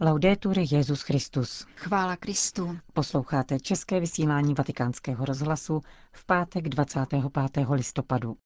[0.00, 1.66] Laudetur Jezus Christus.
[1.76, 2.76] Chvála Kristu.
[2.92, 5.80] Posloucháte české vysílání Vatikánského rozhlasu
[6.12, 7.24] v pátek 25.
[7.70, 8.36] listopadu.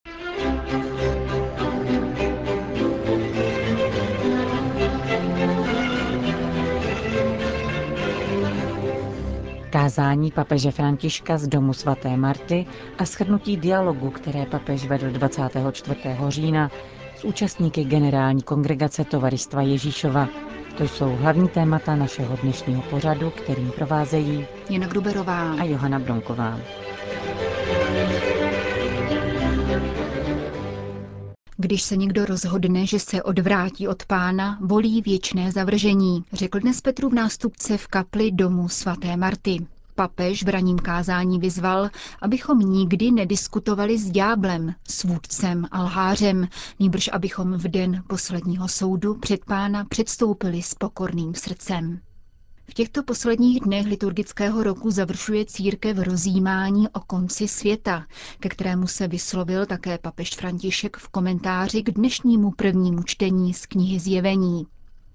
[9.71, 12.67] Kázání papeže Františka z domu svaté Marty
[12.99, 15.97] a shrnutí dialogu, které papež vedl 24.
[16.29, 16.71] října
[17.17, 20.29] s účastníky generální kongregace Tovaristva Ježíšova.
[20.79, 26.61] To jsou hlavní témata našeho dnešního pořadu, kterým provázejí Jana Gruberová a Johana Bronková.
[31.57, 37.09] Když se někdo rozhodne, že se odvrátí od pána, volí věčné zavržení, řekl dnes Petru
[37.09, 39.67] v nástupce v kapli domu svaté Marty.
[40.01, 41.91] Papež v raním kázání vyzval,
[42.23, 49.15] abychom nikdy nediskutovali s dňáblem, s vůdcem a lhářem, nýbrž abychom v den posledního soudu
[49.15, 52.01] před pána předstoupili s pokorným srdcem.
[52.71, 58.07] V těchto posledních dnech liturgického roku završuje církev rozjímání o konci světa,
[58.39, 63.99] ke kterému se vyslovil také papež František v komentáři k dnešnímu prvnímu čtení z knihy
[63.99, 64.67] Zjevení.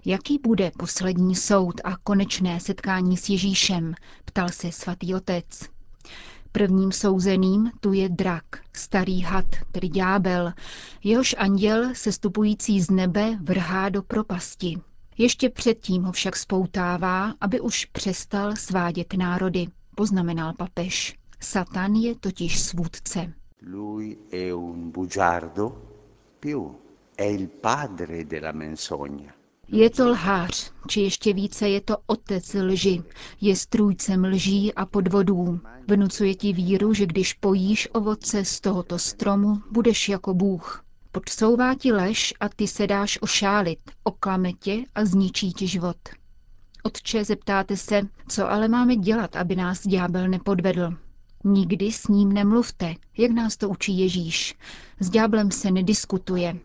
[0.08, 3.94] Jaký bude poslední soud a konečné setkání s Ježíšem,
[4.26, 5.46] ptal se svatý otec.
[6.52, 10.54] Prvním souzeným tu je drak, starý had, tedy ďábel,
[11.04, 14.78] jehož anděl, sestupující z nebe, vrhá do propasti.
[15.18, 21.18] Ještě předtím ho však spoutává, aby už přestal svádět národy, poznamenal papež.
[21.40, 23.34] Satan je totiž svůdce.
[23.62, 25.82] Lui è un bugiardo,
[26.40, 26.76] più
[27.18, 29.35] è il padre della menzogna.
[29.68, 33.04] Je to lhář, či ještě více je to otec lži,
[33.42, 35.60] je strůjcem lží a podvodů.
[35.88, 40.84] Vnucuje ti víru, že když pojíš ovoce z tohoto stromu, budeš jako Bůh.
[41.12, 45.98] Podsouvá ti lež a ty se dáš ošálit, oklame tě a zničí ti život.
[46.84, 50.94] Otče, zeptáte se, co ale máme dělat, aby nás ďábel nepodvedl.
[51.44, 54.56] Nikdy s ním nemluvte, jak nás to učí Ježíš.
[55.00, 56.56] S ďáblem se nediskutuje.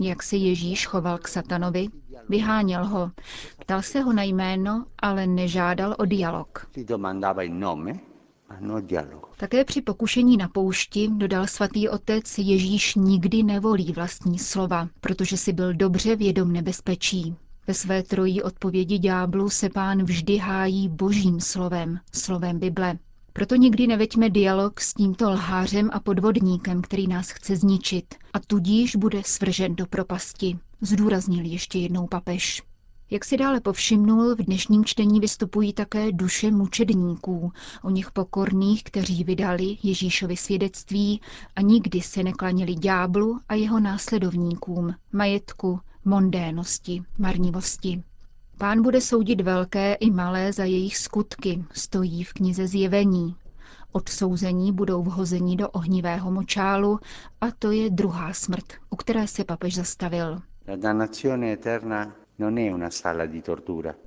[0.00, 1.88] Jak se Ježíš choval k satanovi?
[2.28, 3.10] Vyháněl ho.
[3.58, 6.66] Ptal se ho na jméno, ale nežádal o dialog.
[9.36, 15.52] Také při pokušení na poušti, dodal svatý otec, Ježíš nikdy nevolí vlastní slova, protože si
[15.52, 17.36] byl dobře vědom nebezpečí.
[17.66, 22.98] Ve své trojí odpovědi ďáblu se pán vždy hájí božím slovem, slovem Bible.
[23.36, 28.96] Proto nikdy neveďme dialog s tímto lhářem a podvodníkem, který nás chce zničit a tudíž
[28.96, 32.62] bude svržen do propasti, zdůraznil ještě jednou papež.
[33.10, 37.52] Jak si dále povšimnul, v dnešním čtení vystupují také duše mučedníků,
[37.82, 41.20] o nich pokorných, kteří vydali Ježíšovi svědectví
[41.56, 48.02] a nikdy se neklanili ďáblu a jeho následovníkům, majetku, mondénosti, marnivosti.
[48.58, 53.36] Pán bude soudit velké i malé za jejich skutky, stojí v knize Zjevení.
[53.92, 56.98] Odsouzení budou vhozeni do ohnivého močálu
[57.40, 60.38] a to je druhá smrt, u které se papež zastavil.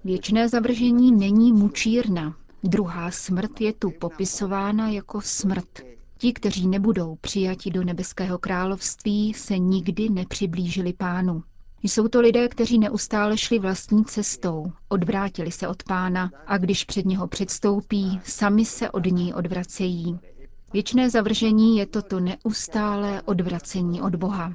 [0.04, 2.36] Věčné zavržení není mučírna.
[2.64, 5.82] Druhá smrt je tu popisována jako smrt.
[6.18, 11.44] Ti, kteří nebudou přijati do nebeského království, se nikdy nepřiblížili pánu.
[11.84, 17.06] Jsou to lidé, kteří neustále šli vlastní cestou, odvrátili se od pána a když před
[17.06, 20.20] něho předstoupí, sami se od ní odvracejí.
[20.74, 24.54] Věčné zavržení je toto neustálé odvracení od Boha.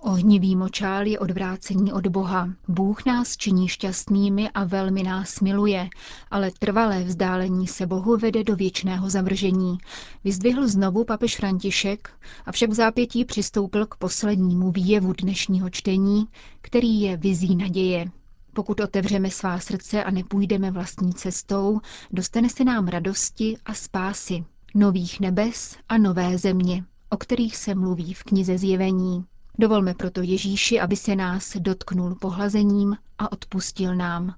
[0.00, 2.48] Ohnivý močál je odvrácení od Boha.
[2.68, 5.88] Bůh nás činí šťastnými a velmi nás miluje,
[6.30, 9.78] ale trvalé vzdálení se Bohu vede do věčného zavržení.
[10.24, 12.10] Vyzdvihl znovu papež František,
[12.46, 16.26] avšak v zápětí přistoupil k poslednímu výjevu dnešního čtení,
[16.60, 18.06] který je vizí naděje.
[18.52, 21.80] Pokud otevřeme svá srdce a nepůjdeme vlastní cestou,
[22.12, 24.44] dostane se nám radosti a spásy,
[24.74, 29.24] nových nebes a nové země, o kterých se mluví v knize Zjevení.
[29.58, 34.34] Dovolme proto Ježíši, aby se nás dotknul pohlazením a odpustil nám.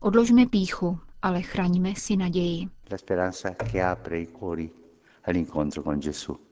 [0.00, 2.68] Odložme píchu, ale chraňme si naději.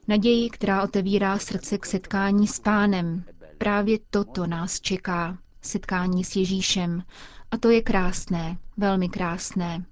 [0.08, 3.24] Naději, která otevírá srdce k setkání s pánem.
[3.58, 7.02] Právě toto nás čeká, setkání s Ježíšem.
[7.50, 9.84] A to je krásné, velmi krásné.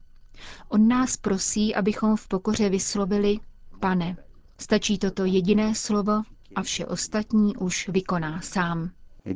[0.69, 3.39] On nás prosí, abychom v pokoře vyslovili
[3.81, 4.17] Pane.
[4.61, 6.23] Stačí toto jediné slovo
[6.55, 8.91] a vše ostatní už vykoná sám.
[9.25, 9.35] E.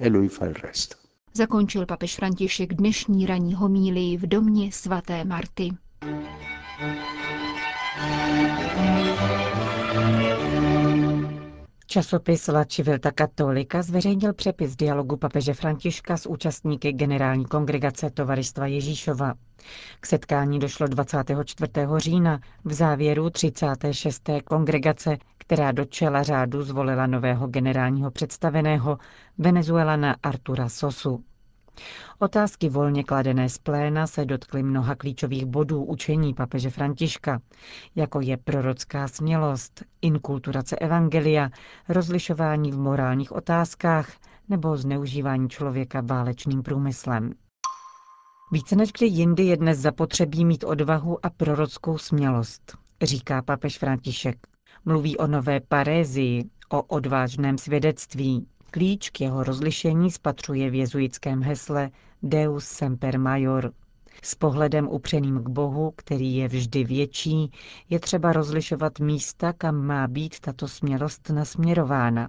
[0.00, 0.82] E.
[1.34, 5.70] Zakončil papež František dnešní ranní homílii v domě svaté Marty.
[11.90, 19.34] Časopis La Civilta Cattolica zveřejnil přepis dialogu papeže Františka s účastníky generální kongregace Tovaristva Ježíšova.
[20.00, 21.72] K setkání došlo 24.
[21.96, 24.30] října v závěru 36.
[24.44, 28.98] kongregace, která do čela řádu zvolila nového generálního představeného
[29.38, 31.24] Venezuelana Artura Sosu.
[32.18, 37.40] Otázky volně kladené z pléna se dotkly mnoha klíčových bodů učení papeže Františka,
[37.94, 41.50] jako je prorocká smělost, inkulturace evangelia,
[41.88, 44.12] rozlišování v morálních otázkách
[44.48, 47.32] nebo zneužívání člověka válečným průmyslem.
[48.52, 54.46] Více než kdy jindy je dnes zapotřebí mít odvahu a prorockou smělost, říká papež František.
[54.84, 61.90] Mluví o nové parézii, o odvážném svědectví, Klíč k jeho rozlišení spatřuje v jezuitském hesle
[62.22, 63.72] Deus semper major.
[64.22, 67.52] S pohledem upřeným k Bohu, který je vždy větší,
[67.90, 72.28] je třeba rozlišovat místa, kam má být tato smělost nasměrována.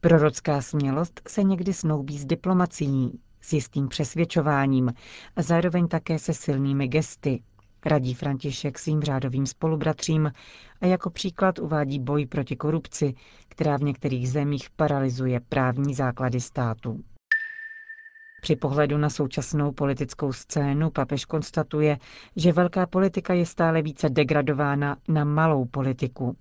[0.00, 4.92] Prorocká smělost se někdy snoubí s diplomací, s jistým přesvědčováním
[5.36, 7.42] a zároveň také se silnými gesty,
[7.86, 10.32] radí František svým řádovým spolubratřím
[10.80, 13.14] a jako příklad uvádí boj proti korupci,
[13.48, 17.00] která v některých zemích paralyzuje právní základy státu.
[18.40, 21.98] Při pohledu na současnou politickou scénu papež konstatuje,
[22.36, 26.36] že velká politika je stále více degradována na malou politiku.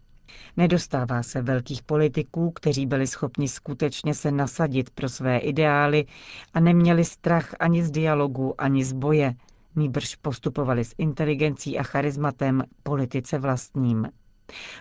[0.57, 6.05] Nedostává se velkých politiků, kteří byli schopni skutečně se nasadit pro své ideály
[6.53, 9.33] a neměli strach ani z dialogu, ani z boje,
[9.77, 14.07] nýbrž postupovali s inteligencí a charizmatem politice vlastním.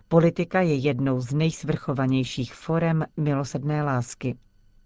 [0.08, 4.36] Politika je jednou z nejsvrchovanějších forem milosedné lásky,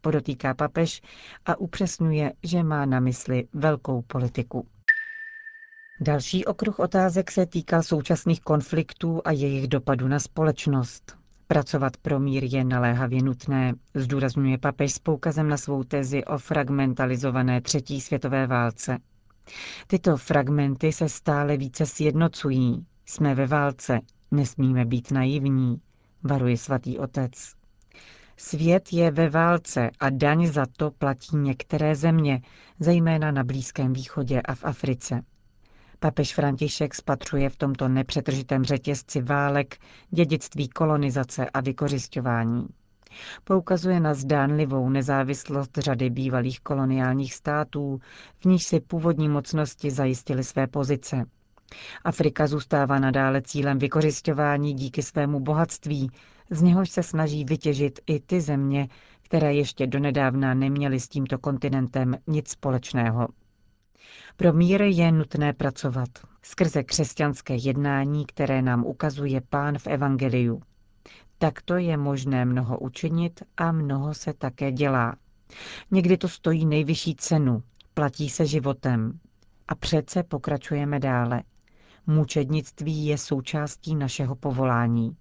[0.01, 1.03] podotýká papež
[1.47, 4.67] a upřesňuje, že má na mysli velkou politiku.
[6.01, 11.17] Další okruh otázek se týká současných konfliktů a jejich dopadu na společnost.
[11.47, 17.61] Pracovat pro mír je naléhavě nutné, zdůrazňuje papež s poukazem na svou tezi o fragmentalizované
[17.61, 18.99] třetí světové válce.
[19.87, 22.87] Tyto fragmenty se stále více sjednocují.
[23.07, 24.01] Jsme ve válce,
[24.31, 25.81] nesmíme být naivní,
[26.23, 27.33] varuje svatý otec.
[28.37, 32.41] Svět je ve válce a daň za to platí některé země,
[32.81, 35.23] zejména na Blízkém východě a v Africe.
[35.99, 39.79] Papež František spatřuje v tomto nepřetržitém řetězci válek
[40.11, 42.67] dědictví kolonizace a vykořišťování.
[43.45, 48.01] Poukazuje na zdánlivou nezávislost řady bývalých koloniálních států,
[48.39, 51.25] v níž si původní mocnosti zajistily své pozice.
[52.05, 56.11] Afrika zůstává nadále cílem vykořišťování díky svému bohatství,
[56.51, 58.89] z něhož se snaží vytěžit i ty země,
[59.23, 63.29] které ještě donedávna neměly s tímto kontinentem nic společného.
[64.37, 66.09] Pro mír je nutné pracovat
[66.43, 70.63] skrze křesťanské jednání, které nám ukazuje pán v Evangeliu.
[71.43, 75.17] Takto je možné mnoho učinit a mnoho se také dělá.
[75.91, 77.63] Někdy to stojí nejvyšší cenu,
[77.95, 79.21] platí se životem.
[79.69, 81.43] A přece pokračujeme dále.
[82.07, 85.17] Mučednictví je součástí našeho povolání,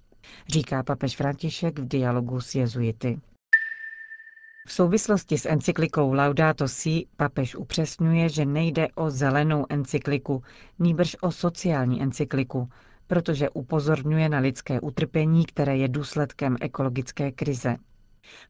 [0.49, 3.19] říká papež František v dialogu s jezuity.
[4.67, 10.43] V souvislosti s encyklikou Laudato Si papež upřesňuje, že nejde o zelenou encykliku,
[10.79, 12.69] nýbrž o sociální encykliku,
[13.09, 17.75] protože upozorňuje na lidské utrpení, které je důsledkem ekologické krize.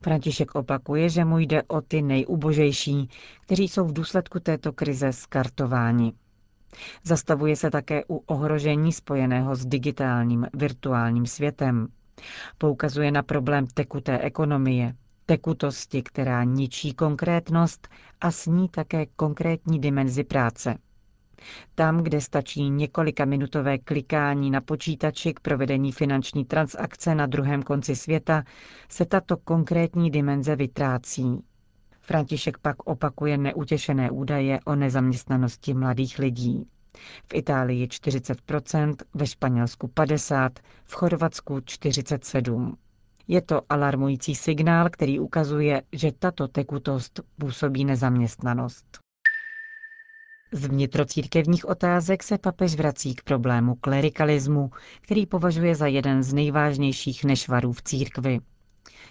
[0.04, 3.10] František opakuje, že mu jde o ty nejubožejší,
[3.42, 6.14] kteří jsou v důsledku této krize skartováni.
[7.04, 11.88] Zastavuje se také u ohrožení spojeného s digitálním virtuálním světem.
[12.58, 14.94] Poukazuje na problém tekuté ekonomie,
[15.26, 17.88] tekutosti, která ničí konkrétnost
[18.22, 20.76] a s ní také konkrétní dimenzi práce.
[21.76, 27.96] Tam, kde stačí několika minutové klikání na počítači k provedení finanční transakce na druhém konci
[27.96, 28.44] světa,
[28.90, 31.44] se tato konkrétní dimenze vytrácí.
[32.02, 36.68] František pak opakuje neutěšené údaje o nezaměstnanosti mladých lidí.
[37.28, 40.50] V Itálii 40%, ve Španělsku 50%,
[40.84, 42.74] v Chorvatsku 47%.
[43.28, 49.00] Je to alarmující signál, který ukazuje, že tato tekutost působí nezaměstnanost.
[50.52, 57.24] Z vnitrocírkevních otázek se papež vrací k problému klerikalismu, který považuje za jeden z nejvážnějších
[57.24, 58.40] nešvarů v církvi.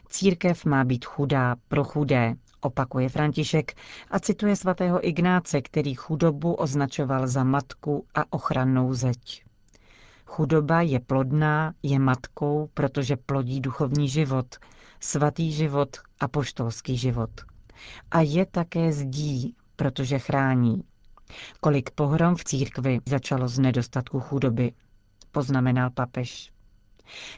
[0.08, 3.74] Církev má být chudá pro chudé, opakuje František
[4.10, 9.44] a cituje svatého Ignáce, který chudobu označoval za matku a ochrannou zeď.
[10.24, 14.56] Chudoba je plodná, je matkou, protože plodí duchovní život,
[15.00, 17.30] svatý život a poštolský život.
[18.10, 20.82] A je také zdí, protože chrání.
[21.60, 24.72] Kolik pohrom v církvi začalo z nedostatku chudoby,
[25.32, 26.52] poznamenal papež.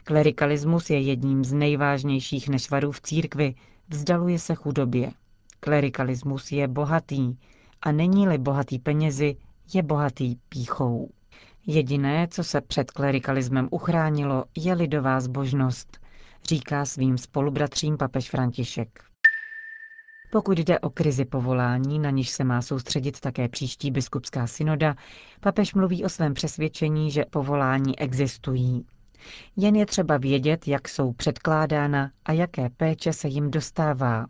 [0.03, 3.55] Klerikalismus je jedním z nejvážnějších nešvarů v církvi,
[3.89, 5.11] vzdaluje se chudobě.
[5.59, 7.37] Klerikalismus je bohatý
[7.81, 9.35] a není-li bohatý penězi,
[9.73, 11.09] je bohatý píchou.
[11.67, 15.97] Jediné, co se před klerikalismem uchránilo, je lidová zbožnost,
[16.43, 19.10] říká svým spolubratřím papež František.
[20.31, 24.95] Pokud jde o krizi povolání, na níž se má soustředit také příští biskupská synoda,
[25.39, 28.85] papež mluví o svém přesvědčení, že povolání existují.
[29.57, 34.25] Jen je třeba vědět, jak jsou předkládána a jaké péče se jim dostává.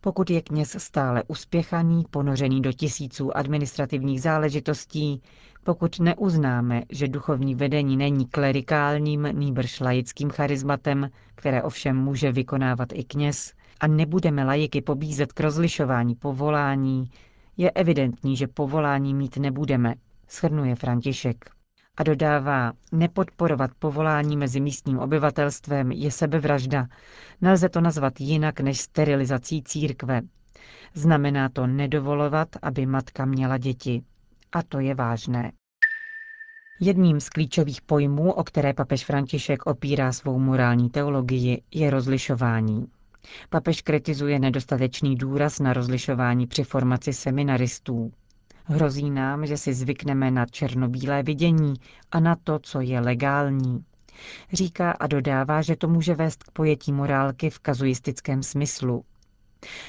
[0.00, 5.22] Pokud je kněz stále uspěchaný, ponořený do tisíců administrativních záležitostí,
[5.64, 13.04] pokud neuznáme, že duchovní vedení není klerikálním, nýbrž laickým charizmatem, které ovšem může vykonávat i
[13.04, 17.10] kněz, a nebudeme lajiky pobízet k rozlišování povolání,
[17.56, 19.94] je evidentní, že povolání mít nebudeme,
[20.30, 21.50] shrnuje František.
[21.96, 26.86] A dodává, nepodporovat povolání mezi místním obyvatelstvem je sebevražda.
[27.40, 30.20] Nelze to nazvat jinak než sterilizací církve.
[30.94, 34.02] Znamená to nedovolovat, aby matka měla děti.
[34.52, 35.52] A to je vážné.
[36.80, 42.86] Jedním z klíčových pojmů, o které papež František opírá svou morální teologii, je rozlišování.
[43.50, 48.12] Papež kritizuje nedostatečný důraz na rozlišování při formaci seminaristů.
[48.64, 51.74] Hrozí nám, že si zvykneme na černobílé vidění
[52.12, 53.84] a na to, co je legální.
[54.52, 59.04] Říká a dodává, že to může vést k pojetí morálky v kazuistickém smyslu.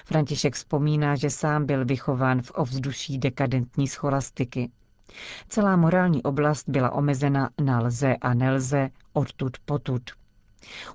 [0.05, 4.71] František vzpomíná, že sám byl vychován v ovzduší dekadentní scholastiky.
[5.49, 10.01] Celá morální oblast byla omezena na lze a nelze, odtud potud.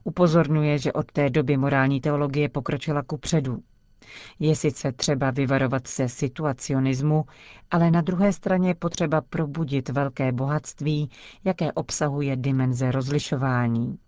[0.05, 3.63] Upozorňuje, že od té doby morální teologie pokročila ku předu.
[4.39, 7.25] Je sice třeba vyvarovat se situacionismu,
[7.71, 11.11] ale na druhé straně potřeba probudit velké bohatství,
[11.45, 13.99] jaké obsahuje dimenze rozlišování.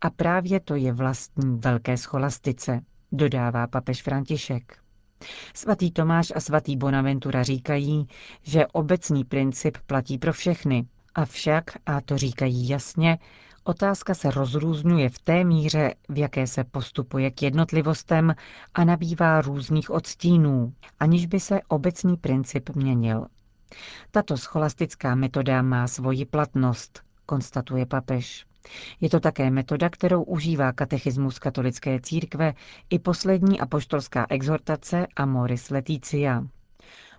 [0.00, 2.80] A právě to je vlastní velké scholastice,
[3.12, 4.78] dodává papež František.
[5.54, 8.06] Svatý Tomáš a svatý Bonaventura říkají,
[8.42, 13.18] že obecný princip platí pro všechny, avšak, a to říkají jasně,
[13.66, 18.34] Otázka se rozrůzňuje v té míře, v jaké se postupuje k jednotlivostem
[18.74, 23.26] a nabývá různých odstínů, aniž by se obecný princip měnil.
[24.10, 28.46] Tato scholastická metoda má svoji platnost, konstatuje papež.
[29.00, 32.54] Je to také metoda, kterou užívá katechismus katolické církve
[32.90, 36.46] i poslední apoštolská exhortace Amoris Leticia.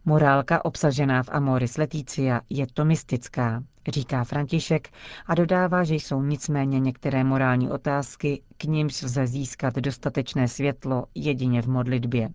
[0.06, 4.90] Morálka obsažená v Amoris Leticia je tomistická, říká František
[5.26, 11.62] a dodává, že jsou nicméně některé morální otázky, k nímž lze získat dostatečné světlo jedině
[11.62, 12.30] v modlitbě.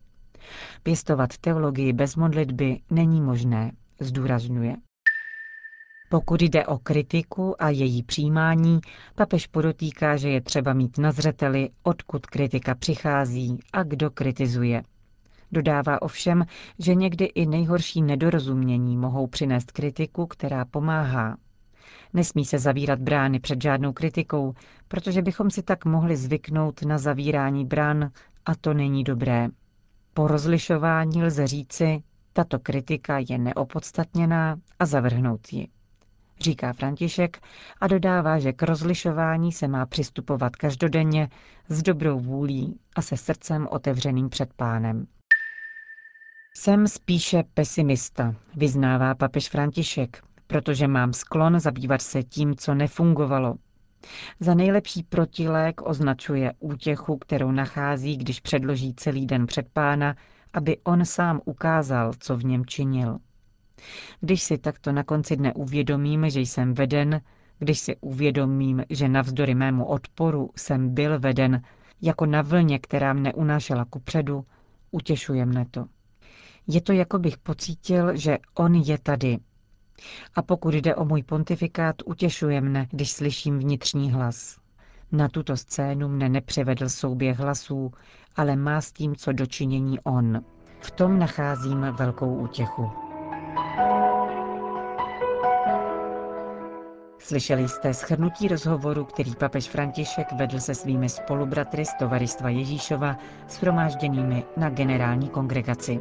[0.82, 4.76] Pěstovat teologii bez modlitby není možné, zdůrazňuje.
[6.10, 8.80] Pokud jde o kritiku a její přijímání,
[9.14, 14.82] papež podotýká, že je třeba mít na zřeteli, odkud kritika přichází a kdo kritizuje.
[15.52, 16.44] Dodává ovšem,
[16.78, 21.36] že někdy i nejhorší nedorozumění mohou přinést kritiku, která pomáhá.
[22.12, 24.54] Nesmí se zavírat brány před žádnou kritikou,
[24.88, 28.10] protože bychom si tak mohli zvyknout na zavírání brán
[28.46, 29.48] a to není dobré.
[30.14, 32.02] Po rozlišování lze říci,
[32.32, 35.68] tato kritika je neopodstatněná a zavrhnout ji.
[36.40, 37.38] Říká František
[37.80, 41.28] a dodává, že k rozlišování se má přistupovat každodenně
[41.68, 45.06] s dobrou vůlí a se srdcem otevřeným před pánem.
[46.56, 53.54] Jsem spíše pesimista, vyznává papež František, protože mám sklon zabývat se tím, co nefungovalo.
[54.40, 60.16] Za nejlepší protilék označuje útěchu, kterou nachází, když předloží celý den před pána,
[60.52, 63.18] aby on sám ukázal, co v něm činil.
[64.20, 67.20] Když si takto na konci dne uvědomím, že jsem veden,
[67.58, 71.62] když si uvědomím, že navzdory mému odporu jsem byl veden,
[72.02, 74.44] jako na vlně, která mne unášela kupředu,
[74.90, 75.86] utěšuje mne to.
[76.66, 79.38] Je to, jako bych pocítil, že on je tady.
[80.34, 84.58] A pokud jde o můj pontifikát, utěšuje mne, když slyším vnitřní hlas.
[85.12, 87.92] Na tuto scénu mne nepřivedl souběh hlasů,
[88.36, 90.40] ale má s tím co dočinění on.
[90.80, 92.90] V tom nacházím velkou útěchu.
[97.18, 103.16] Slyšeli jste schrnutí rozhovoru, který papež František vedl se svými spolubratry z Tovaristva Ježíšova
[103.48, 106.00] shromážděnými na generální kongregaci.